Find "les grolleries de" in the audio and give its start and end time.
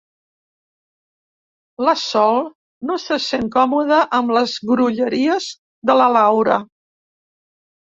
4.39-6.01